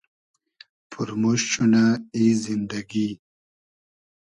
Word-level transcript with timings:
پورموشت 0.91 1.47
شونۂ 1.51 1.85
ای 2.15 2.25
زیندئگی 2.43 3.09